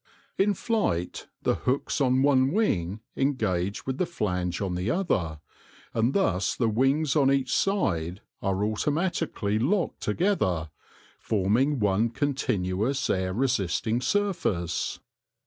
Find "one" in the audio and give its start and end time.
2.23-2.51, 11.79-12.09